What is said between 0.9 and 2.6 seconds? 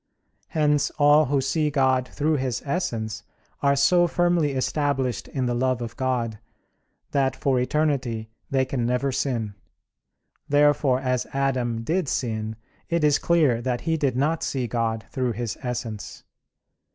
all who see God through